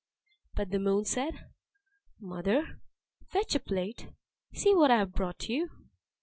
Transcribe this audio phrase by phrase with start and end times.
[0.55, 1.51] But Moon said,
[2.19, 2.81] "Mother,
[3.29, 4.07] fetch a plate,
[4.51, 5.69] see what I have brought you."